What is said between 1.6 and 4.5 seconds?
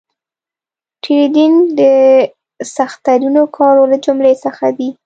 د سخترینو کارو له جملې